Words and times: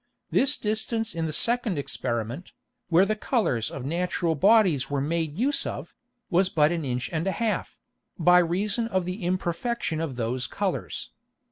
This 0.31 0.57
distance 0.57 1.13
in 1.13 1.27
the 1.27 1.31
second 1.31 1.77
Experiment, 1.77 2.53
where 2.89 3.05
the 3.05 3.15
Colours 3.15 3.69
of 3.69 3.85
natural 3.85 4.33
Bodies 4.33 4.89
were 4.89 4.99
made 4.99 5.35
use 5.37 5.63
of, 5.63 5.93
was 6.31 6.49
but 6.49 6.71
an 6.71 6.83
Inch 6.83 7.11
and 7.13 7.27
an 7.27 7.33
half, 7.33 7.77
by 8.17 8.39
reason 8.39 8.87
of 8.87 9.05
the 9.05 9.23
Imperfection 9.23 10.01
of 10.01 10.15
those 10.15 10.47
Colours. 10.47 11.11